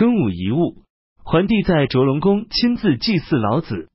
[0.00, 0.82] 庚午遗物。
[1.22, 3.90] 桓帝在卓龙宫亲自祭祀老子，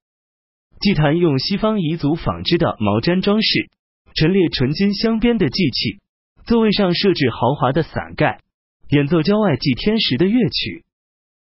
[0.80, 3.72] 祭坛用西方彝族纺织的毛毡装饰，
[4.14, 6.00] 陈列纯金镶边的祭器，
[6.46, 8.40] 座位上设置豪华的伞盖，
[8.92, 10.86] 演奏郊外祭天时的乐曲。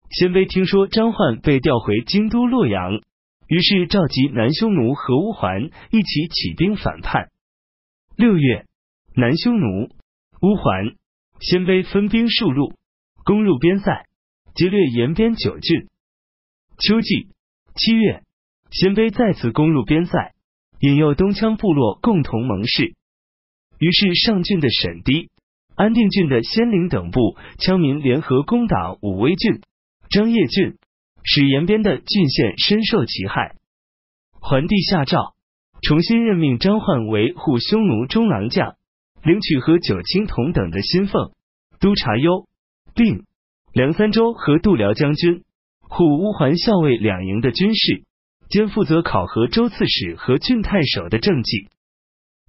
[0.09, 3.03] 鲜卑听说张焕被调回京都洛阳，
[3.45, 7.29] 于是召集南匈奴和乌桓一起起兵反叛。
[8.15, 8.65] 六月，
[9.13, 9.89] 南匈奴、
[10.41, 10.95] 乌桓、
[11.39, 12.73] 鲜卑分兵数路，
[13.23, 14.08] 攻入边塞。
[14.55, 15.87] 劫掠延边九郡。
[16.77, 17.27] 秋季
[17.75, 18.23] 七月，
[18.71, 20.33] 鲜卑再次攻入边塞，
[20.79, 22.95] 引诱东羌部落共同盟誓。
[23.79, 25.29] 于是上郡的沈堤、
[25.75, 29.61] 安定郡的仙陵等部羌民联合攻打武威郡、
[30.09, 30.77] 张掖郡，
[31.23, 33.55] 使延边的郡县深受其害。
[34.31, 35.35] 桓帝下诏，
[35.81, 38.75] 重新任命张焕为护匈奴中郎将，
[39.23, 41.33] 领取和九卿同等的薪俸，
[41.79, 42.47] 督察幽、
[42.93, 43.25] 并。
[43.71, 45.43] 梁三州和度辽将军，
[45.79, 48.03] 护乌桓校尉两营的军事，
[48.49, 51.69] 兼负责考核州刺史和郡太守的政绩。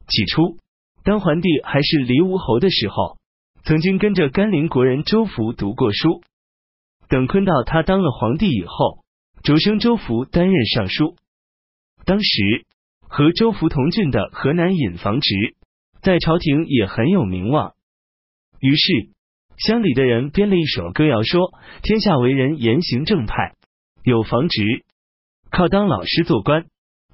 [0.08, 0.56] 起初，
[1.04, 3.18] 当桓帝还是黎吴侯的时候，
[3.64, 6.22] 曾经跟着甘陵国人周福读过书。
[7.08, 9.04] 等昆到他当了皇帝以后，
[9.42, 11.16] 擢升周福担任尚书。
[12.06, 12.64] 当时
[13.02, 15.34] 和周福同郡的河南尹房直，
[16.00, 17.74] 在朝廷也很有名望。
[18.58, 19.10] 于是。
[19.60, 21.52] 乡里的人编了一首歌谣，说
[21.84, 23.52] ：“天下为人言行正派，
[24.02, 24.84] 有房直
[25.50, 26.64] 靠当老师做官，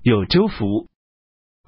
[0.03, 0.87] 有周福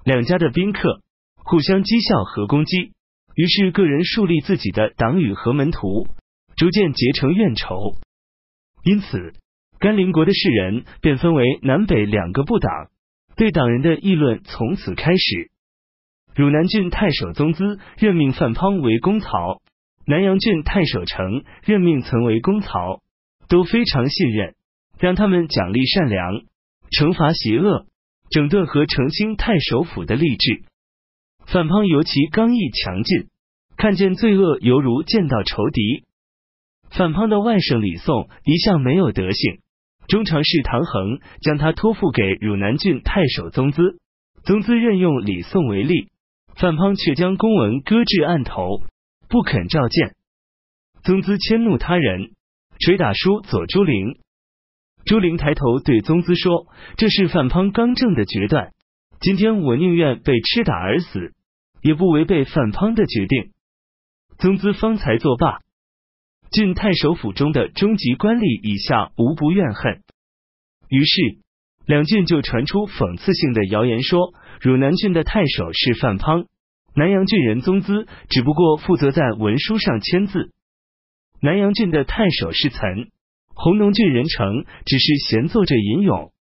[0.05, 1.01] 两家的宾客
[1.35, 2.93] 互相讥笑和攻击，
[3.35, 6.07] 于是个人树立自己的党羽和门徒，
[6.57, 7.97] 逐渐结成怨仇。
[8.85, 9.33] 因此，
[9.81, 12.71] 甘陵国的士人便分为南北两个部党，
[13.35, 15.51] 对党人的议论从此开始。
[16.37, 19.61] 汝南郡太守宗资任命范滂为公曹。”
[20.09, 23.03] 南阳郡太守成任命曾为公曹，
[23.47, 24.55] 都非常信任，
[24.99, 26.33] 让他们奖励善良，
[26.91, 27.85] 惩罚邪恶，
[28.31, 30.65] 整顿和澄清太守府的吏治。
[31.45, 33.29] 范滂尤其刚毅强劲，
[33.77, 36.05] 看见罪恶犹如见到仇敌。
[36.91, 39.59] 范滂的外甥李宋一向没有德行，
[40.09, 43.99] 中常侍唐衡将他托付给汝南郡太守宗资，
[44.43, 46.09] 宗资任用李宋为吏，
[46.57, 48.81] 范滂却将公文搁置案头。
[49.29, 50.15] 不肯召见，
[51.03, 52.31] 宗资迁怒他人，
[52.79, 54.19] 捶打叔左朱灵。
[55.05, 56.67] 朱灵抬头对宗资说
[56.97, 58.73] ：“这是范滂刚正的决断，
[59.21, 61.35] 今天我宁愿被吃打而死，
[61.83, 63.53] 也不违背范滂的决定。”
[64.39, 65.59] 宗资方才作罢，
[66.51, 70.03] 郡太守府中的中级官吏以下无不怨恨。
[70.89, 71.39] 于是
[71.85, 76.47] 两郡就传出讽刺性的谣言，说汝南郡的太守是范滂。
[76.99, 80.51] 南阳郡人宗资只不过负责在文书上签字。
[81.41, 83.13] 南阳郡的太守是岑，
[83.55, 86.33] 弘农郡人成只是闲坐着吟咏。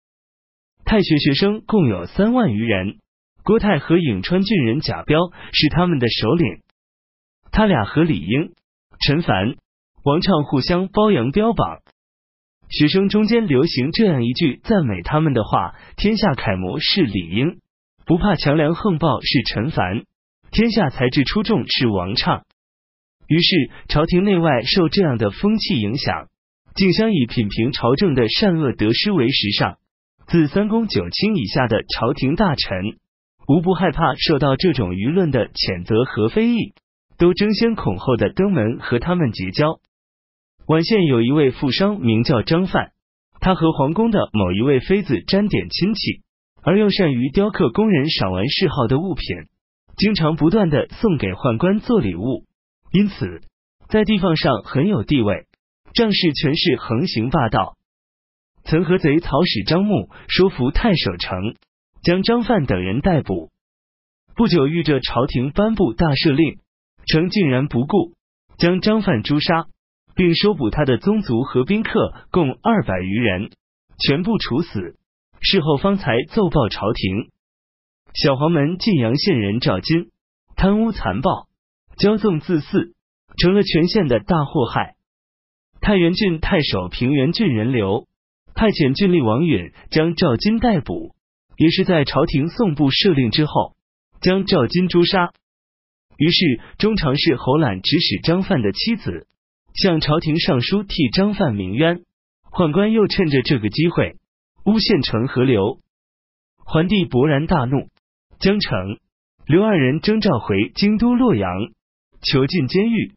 [0.87, 3.01] 太学学生共有三万余人，
[3.45, 6.63] 郭泰和颍川郡人贾彪是他们的首领。
[7.53, 8.55] 他俩和李英、
[9.05, 9.57] 陈凡、
[10.05, 11.81] 王畅互相褒扬标榜。
[12.71, 17.59] 学生中间流行这样一句赞美他们的话：“天下楷模是李英，
[18.07, 20.05] 不怕强梁横暴是陈凡。”
[20.51, 22.45] 天下才智出众是王畅，
[23.29, 26.29] 于是朝廷内外受这样的风气影响，
[26.75, 29.77] 竞相以品评朝政的善恶得失为时尚。
[30.29, 32.99] 自三公九卿以下的朝廷大臣，
[33.47, 36.75] 无不害怕受到这种舆论的谴责和非议，
[37.17, 39.79] 都争先恐后的登门和他们结交。
[40.67, 42.91] 宛县有一位富商名叫张范，
[43.41, 46.23] 他和皇宫的某一位妃子沾点亲戚，
[46.63, 49.27] 而又善于雕刻工人赏玩嗜好的物品。
[49.97, 52.45] 经常不断的送给宦官做礼物，
[52.93, 53.41] 因此
[53.89, 55.47] 在地方上很有地位。
[55.95, 57.79] 仗势权势横行霸道，
[58.65, 61.55] 曾和贼曹使张牧说服太守成，
[62.03, 63.51] 将张范等人逮捕。
[64.35, 66.59] 不久遇着朝廷颁布大赦令，
[67.07, 68.13] 成竟然不顾，
[68.59, 69.69] 将张范诛杀，
[70.15, 73.51] 并收捕他的宗族和宾客共二百余人，
[73.99, 74.99] 全部处死。
[75.41, 77.31] 事后方才奏报朝廷。
[78.17, 80.07] 小黄门晋阳县人赵金
[80.57, 81.49] 贪污残暴、
[81.99, 82.95] 骄纵自肆，
[83.37, 84.95] 成了全县的大祸害。
[85.83, 88.07] 太原郡太守平原郡人刘
[88.55, 91.15] 派遣郡吏王允将赵金逮捕，
[91.59, 93.77] 也是在朝廷送部赦令之后，
[94.23, 95.35] 将赵金诛杀。
[96.17, 99.27] 于是中常侍侯览指使张范的妻子
[99.75, 102.01] 向朝廷上书替张范鸣冤，
[102.51, 104.17] 宦官又趁着这个机会
[104.65, 105.81] 诬陷成河流。
[106.65, 107.91] 桓帝勃然大怒。
[108.39, 108.99] 江城
[109.47, 111.49] 刘二人征召回京都洛阳，
[112.21, 113.15] 囚禁监狱。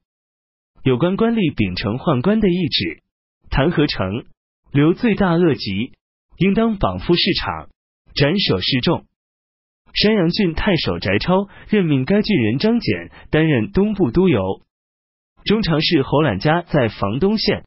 [0.83, 3.03] 有关官吏秉承宦官的意志，
[3.49, 4.25] 弹劾成
[4.71, 5.91] 刘罪大恶极，
[6.37, 7.67] 应当绑赴市场，
[8.15, 9.05] 斩首示众。
[9.93, 14.39] 山阳郡太守翟超任命该郡人张俭担任东部都邮。
[15.43, 17.65] 中常侍侯览家在房东县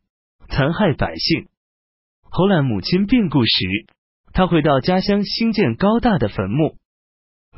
[0.48, 1.48] 残害百姓。
[2.22, 3.86] 侯览母亲病故时，
[4.32, 6.76] 他回到家乡兴建高大的坟墓。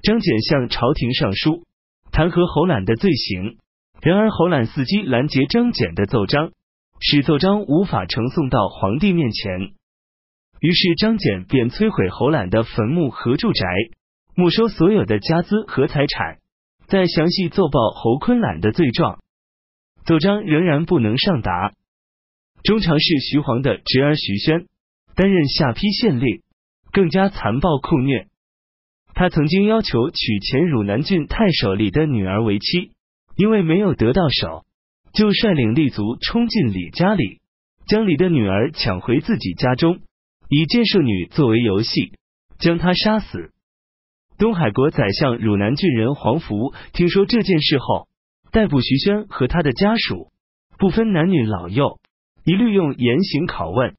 [0.05, 1.65] 张俭向朝廷上书，
[2.13, 3.57] 弹劾侯览的罪行。
[4.03, 6.53] 然而侯览伺机拦截张俭的奏章，
[7.01, 9.73] 使奏章无法呈送到皇帝面前。
[10.61, 13.67] 于是张俭便摧毁侯览的坟墓和住宅，
[14.35, 16.37] 没收所有的家资和财产，
[16.87, 19.21] 再详细奏报侯坤览的罪状。
[20.05, 21.73] 奏章仍然不能上达。
[22.63, 24.67] 中常侍徐晃的侄儿徐宣
[25.15, 26.43] 担任下邳县令，
[26.93, 28.29] 更加残暴酷虐。
[29.15, 32.91] 他曾经要求娶前汝南郡太守李的女儿为妻。
[33.37, 34.65] 因为没有得到手，
[35.13, 37.41] 就率领立足冲进李家里，
[37.89, 39.99] 将李的女儿抢回自己家中，
[40.49, 42.13] 以建设女作为游戏，
[42.61, 43.51] 将她杀死。
[44.39, 48.07] 东海国宰相汝南郡人黄福听说这件事后，
[48.53, 50.29] 逮捕徐宣和他的家属，
[50.79, 51.99] 不分男女老幼，
[52.45, 53.97] 一律用严刑拷问。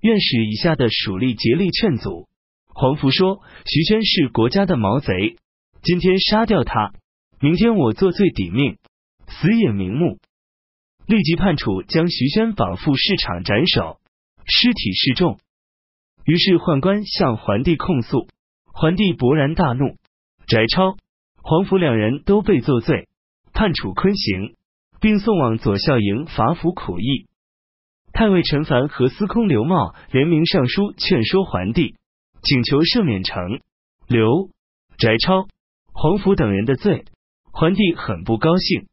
[0.00, 2.28] 院使以下的属吏竭力劝阻。
[2.74, 5.36] 黄福说：“徐宣是国家的毛贼，
[5.82, 6.92] 今天杀掉他。”
[7.40, 8.78] 明天我作罪抵命，
[9.28, 10.18] 死也瞑目。
[11.06, 13.98] 立即判处将徐宣绑赴市场斩首，
[14.44, 15.38] 尸体示众。
[16.24, 18.26] 于是宦官向桓帝控诉，
[18.72, 19.96] 桓帝勃然大怒，
[20.46, 20.96] 翟超、
[21.42, 23.08] 黄甫两人都被作罪，
[23.52, 24.56] 判处坤刑，
[25.00, 27.26] 并送往左校营罚服苦役。
[28.12, 31.96] 太尉陈凡和司空刘茂联名上书劝说桓帝，
[32.44, 33.60] 请求赦免成
[34.06, 34.50] 刘、
[34.98, 35.48] 翟超、
[35.92, 37.06] 黄甫等人的罪。
[37.50, 38.88] 桓帝很不高兴，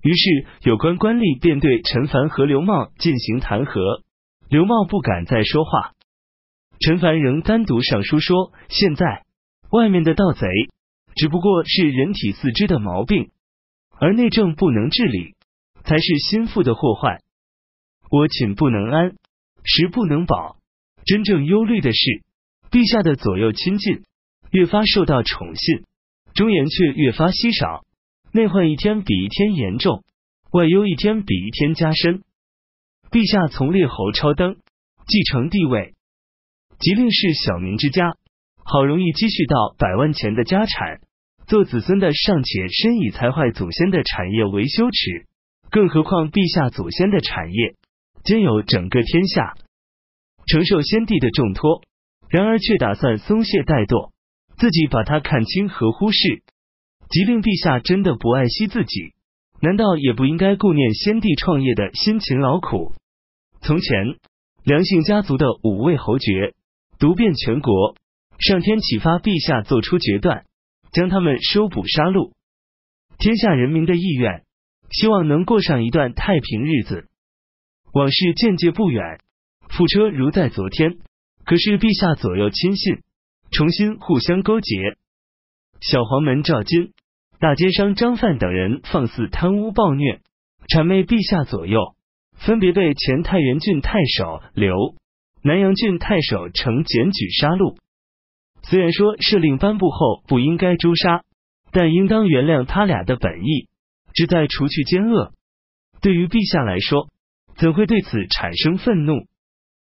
[0.00, 4.02] 于是有关官吏便对陈凡和刘茂进行弹劾。
[4.48, 5.92] 刘茂不敢再说话，
[6.80, 9.24] 陈凡仍单独上书说：“现在
[9.70, 10.48] 外面的盗贼
[11.14, 13.30] 只不过是人体四肢的毛病，
[13.98, 15.34] 而内政不能治理，
[15.84, 17.20] 才是心腹的祸患。
[18.10, 19.14] 我寝不能安，
[19.62, 20.56] 食不能饱，
[21.04, 22.22] 真正忧虑的是
[22.70, 24.02] 陛下的左右亲近
[24.50, 25.84] 越发受到宠信。”
[26.34, 27.84] 忠言却越发稀少，
[28.32, 30.02] 内患一天比一天严重，
[30.50, 32.24] 外忧一天比一天加深。
[33.12, 34.56] 陛下从列侯超登，
[35.06, 35.94] 继承帝位，
[36.80, 38.16] 即令是小民之家，
[38.64, 41.02] 好容易积蓄到百万钱的家产，
[41.46, 45.28] 做子孙的尚且深以财坏祖先的产业为羞耻，
[45.70, 47.76] 更何况陛下祖先的产业
[48.24, 49.54] 兼有整个天下，
[50.48, 51.82] 承受先帝的重托，
[52.28, 54.12] 然而却打算松懈怠惰。
[54.56, 56.44] 自己把他看清和忽视，
[57.10, 59.12] 即令陛下真的不爱惜自己，
[59.60, 62.94] 难道也不应该顾念先帝创业的辛勤劳苦？
[63.62, 64.16] 从前
[64.62, 66.54] 梁姓家族的五位侯爵
[67.00, 67.96] 独遍全国，
[68.38, 70.44] 上天启发陛下做出决断，
[70.92, 72.30] 将他们收捕杀戮。
[73.18, 74.44] 天下人民的意愿，
[74.88, 77.08] 希望能过上一段太平日子。
[77.92, 79.18] 往事渐渐不远，
[79.68, 80.98] 覆车如在昨天。
[81.44, 82.98] 可是陛下左右亲信。
[83.50, 84.96] 重新互相勾结，
[85.80, 86.92] 小黄门赵金、
[87.38, 90.22] 大奸商张范等人放肆贪污暴虐，
[90.66, 91.94] 谄媚陛下左右，
[92.32, 94.96] 分别被前太原郡太守刘、
[95.44, 97.76] 南阳郡太守程检举杀戮。
[98.62, 101.22] 虽然说赦令颁布后不应该诛杀，
[101.70, 103.68] 但应当原谅他俩的本意，
[104.14, 105.32] 旨在除去奸恶。
[106.00, 107.08] 对于陛下来说，
[107.56, 109.26] 怎会对此产生愤怒？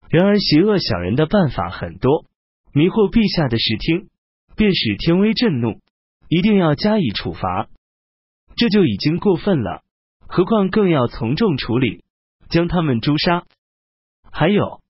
[0.09, 2.25] 然而邪恶小人的办法很多。
[2.73, 4.09] 迷惑陛下的视听，
[4.55, 5.79] 便使天威震怒，
[6.29, 7.69] 一定要加以处罚，
[8.55, 9.81] 这就已经过分了。
[10.27, 12.03] 何况更要从重处理，
[12.49, 13.45] 将他们诛杀。
[14.31, 14.81] 还有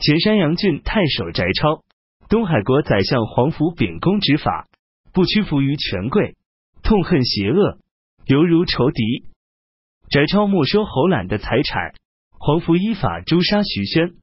[0.00, 1.84] 前山阳郡太守翟超，
[2.28, 4.66] 东海国宰相黄甫秉公执法，
[5.12, 6.34] 不屈服于权贵，
[6.82, 7.78] 痛恨邪恶，
[8.26, 9.24] 犹如仇敌。
[10.10, 11.94] 翟超没收侯览的财产，
[12.40, 14.14] 黄甫依法诛杀徐宣，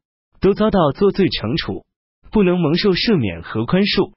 [0.44, 1.88] 都遭到作罪惩处。
[2.34, 4.12] 不能蒙受赦免和宽恕。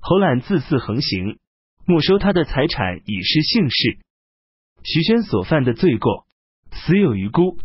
[0.00, 1.40] 侯览自肆横行，
[1.84, 3.98] 没收他的财产以示姓氏。
[4.84, 6.28] 徐宣所犯的罪过，
[6.70, 7.58] 死有余辜。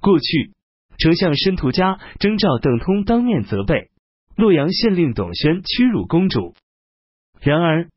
[0.00, 0.54] 过去，
[0.98, 3.90] 丞相申屠嘉征召邓通当面责备
[4.34, 6.56] 洛阳县令董宣屈辱公主，
[7.40, 7.88] 然而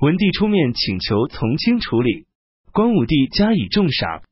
[0.00, 2.26] 文帝出面请求从轻处理，
[2.72, 4.22] 光武帝加以重赏，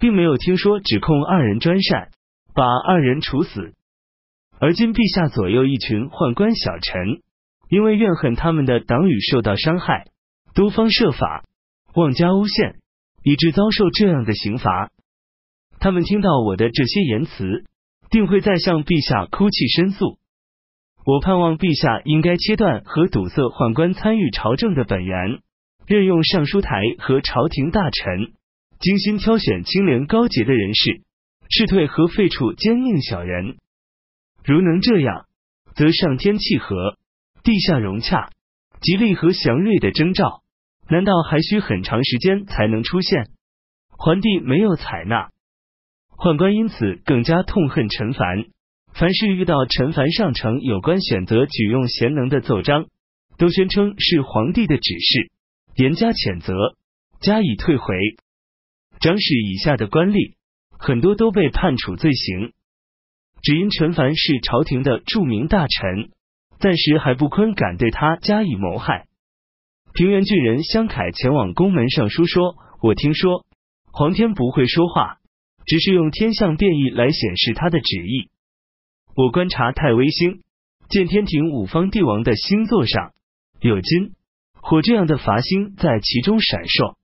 [0.00, 2.10] 并没有听说指控二人专擅，
[2.52, 3.74] 把二人处死。
[4.60, 7.22] 而今陛下左右一群宦官小臣，
[7.68, 10.06] 因为怨恨他们的党羽受到伤害，
[10.52, 11.44] 多方设法
[11.94, 12.76] 妄加诬陷，
[13.22, 14.90] 以致遭受这样的刑罚。
[15.78, 17.64] 他们听到我的这些言辞，
[18.10, 20.18] 定会再向陛下哭泣申诉。
[21.04, 25.38] 我盼望陛下应该切断和堵塞宦官参与朝政的本源，
[25.86, 28.32] 任用尚书台和朝廷大臣，
[28.80, 31.02] 精心挑选清廉高洁的人士，
[31.48, 33.56] 斥退和废除奸佞小人。
[34.48, 35.26] 如能这样，
[35.74, 36.96] 则上天契合，
[37.44, 38.30] 地下融洽，
[38.80, 40.42] 吉利和祥瑞的征兆，
[40.88, 43.26] 难道还需很长时间才能出现？
[43.90, 45.28] 桓帝没有采纳，
[46.16, 48.46] 宦官因此更加痛恨陈凡。
[48.94, 52.86] 凡是遇到陈凡上呈有关选择举用贤能的奏章，
[53.36, 55.30] 都宣称是皇帝的指示，
[55.76, 56.54] 严加谴责，
[57.20, 57.94] 加以退回。
[58.98, 60.36] 长史以下的官吏
[60.70, 62.54] 很多都被判处罪行，
[63.42, 66.10] 只因陈凡是朝廷的著名大臣，
[66.58, 69.06] 暂时还不坤敢对他加以谋害。
[69.94, 73.46] 平原郡人相凯前往宫门上书说：“我听说
[73.90, 75.18] 皇天不会说话，
[75.66, 78.30] 只是用天象变异来显示他的旨意。”
[79.16, 80.42] 我观察太微星，
[80.88, 83.12] 见天庭五方帝王的星座上
[83.60, 84.12] 有金、
[84.52, 86.96] 火这样的伐星在其中闪烁。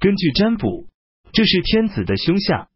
[0.00, 0.88] 根据占卜，
[1.32, 2.68] 这是天子的凶相，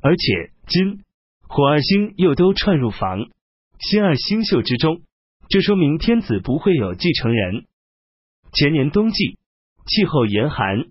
[0.00, 1.02] 而且金、
[1.46, 3.28] 火二星又都串入房、
[3.78, 5.02] 星二星宿之中，
[5.48, 7.66] 这说明天子不会有继承人。
[8.52, 9.38] 前年冬季，
[9.86, 10.86] 气候严寒，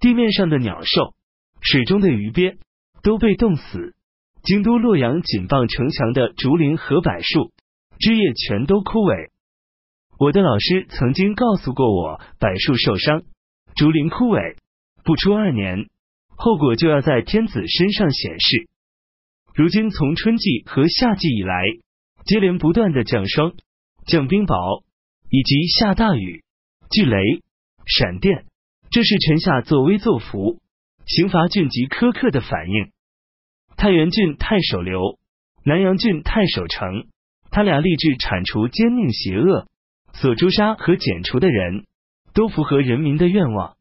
[0.00, 1.14] 地面上的鸟兽、
[1.60, 2.58] 水中的鱼鳖
[3.02, 3.94] 都被冻死。
[4.42, 7.52] 京都洛阳紧傍城墙的竹林和柏树
[7.98, 9.30] 枝叶全都枯萎。
[10.18, 13.22] 我的老师曾经告诉过我，柏树受伤，
[13.74, 14.56] 竹林枯萎，
[15.04, 15.88] 不出二年，
[16.36, 18.68] 后果就要在天子身上显示。
[19.58, 21.60] 如今从春季和夏季以来，
[22.24, 23.54] 接连不断的降霜、
[24.06, 24.84] 降冰雹
[25.30, 26.44] 以及下大雨、
[26.92, 27.16] 巨雷、
[27.84, 28.44] 闪电，
[28.88, 30.60] 这是臣下作威作福、
[31.06, 32.92] 刑罚峻极苛刻的反应。
[33.76, 35.18] 太原郡太守刘，
[35.64, 37.08] 南阳郡太守成，
[37.50, 39.66] 他俩立志铲除奸佞邪恶，
[40.12, 41.84] 所诛杀和剪除的人
[42.32, 43.74] 都符合人民的愿望。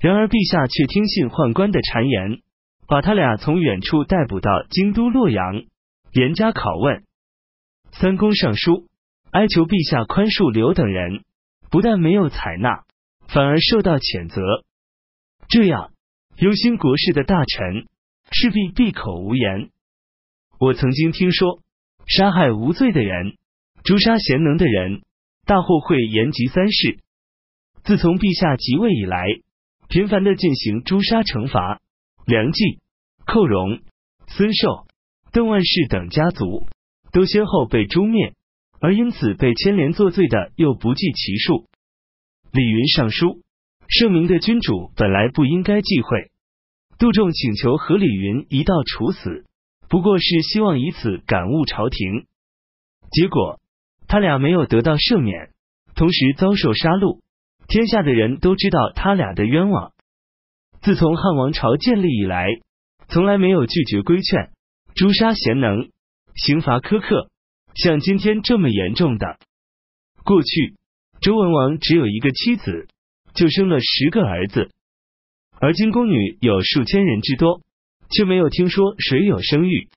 [0.00, 2.42] 然而陛下却听信宦官的谗言，
[2.88, 5.62] 把他俩从远处逮捕到京都洛阳，
[6.12, 7.04] 严加拷问。
[7.92, 8.88] 三公上书
[9.30, 11.22] 哀求陛下宽恕刘等人，
[11.70, 12.84] 不但没有采纳，
[13.28, 14.42] 反而受到谴责。
[15.48, 15.92] 这样
[16.38, 17.86] 忧心国事的大臣。
[18.30, 19.70] 势必闭口无言。
[20.60, 21.62] 我曾经听说，
[22.06, 23.38] 杀害无罪的人，
[23.84, 25.00] 诛杀贤能的人，
[25.46, 26.98] 大祸会延及三世。
[27.84, 29.24] 自从陛下即位以来，
[29.88, 31.80] 频繁的进行诛杀惩罚，
[32.28, 32.78] 梁冀、
[33.24, 33.80] 寇荣、
[34.26, 34.84] 孙寿、
[35.32, 36.66] 邓万世等家族
[37.10, 38.34] 都先后被诛灭，
[38.82, 41.64] 而因此被牵连作罪的又不计其数。
[42.52, 43.40] 李云上书，
[43.88, 46.30] 圣明的君主本来不应该忌讳。
[46.98, 49.46] 杜仲请求和李云一道处死，
[49.88, 52.26] 不过是希望以此感悟朝廷。
[53.10, 53.58] 结果
[54.06, 55.54] 他俩没有得到赦免，
[55.94, 57.20] 同时遭受杀戮。
[57.68, 59.92] 天下的人都知道他俩的冤枉。
[60.82, 62.46] 自从汉王朝建立以来，
[63.08, 64.50] 从来没有拒绝规劝、
[64.94, 65.90] 诛杀贤能、
[66.34, 67.30] 刑罚苛刻，
[67.74, 69.38] 像今天这么严重的。
[70.24, 70.76] 过去
[71.20, 72.86] 周文王只有一个妻子，
[73.34, 74.70] 就生了十个儿子。
[75.60, 77.60] 而今宫女有数千人之多，
[78.10, 79.88] 却没有听说谁有生育。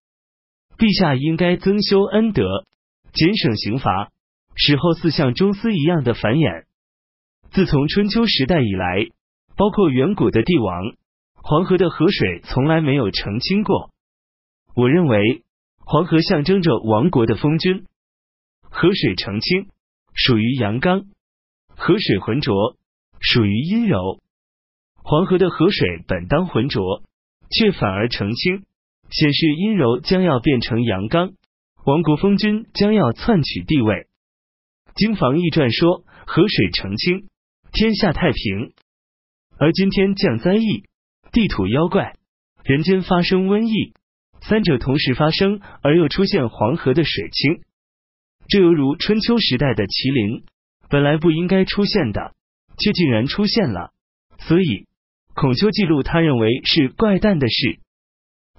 [0.78, 2.66] 陛下应该增修恩德，
[3.14, 4.10] 减省刑罚，
[4.56, 6.66] 使后四像中司一样的繁衍。
[7.52, 9.06] 自从春秋时代以来，
[9.56, 10.96] 包括远古的帝王，
[11.34, 13.92] 黄河的河水从来没有澄清过。
[14.76, 15.44] 我认为
[15.78, 17.86] 黄河象征着亡国的封君，
[18.62, 19.68] 河水澄清
[20.14, 21.06] 属于阳刚，
[21.76, 22.78] 河水浑浊
[23.20, 24.20] 属于阴柔。
[24.96, 27.04] 黄河的河水本当浑浊，
[27.50, 28.64] 却反而澄清，
[29.10, 31.34] 显示阴柔将要变成阳刚，
[31.86, 34.08] 亡国封君将要篡取帝位。
[34.96, 37.28] 经房易传说，河水澄清，
[37.74, 38.74] 天下太平。
[39.62, 40.86] 而今天降灾异，
[41.32, 42.16] 地土妖怪，
[42.64, 43.94] 人间发生瘟疫，
[44.42, 47.62] 三者同时发生，而又出现黄河的水清，
[48.48, 50.46] 这犹如春秋时代的麒麟，
[50.90, 52.34] 本来不应该出现的，
[52.80, 53.92] 却竟然出现了，
[54.40, 54.88] 所以。
[55.36, 57.80] 孔丘记录，他认为是怪诞的事。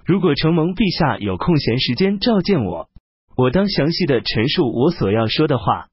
[0.05, 2.89] 如果承蒙陛下有空闲时间召见我，
[3.35, 5.89] 我当详细的陈述我所要说的话。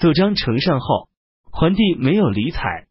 [0.00, 1.08] 奏章呈上后，
[1.52, 2.88] 桓帝没有理睬。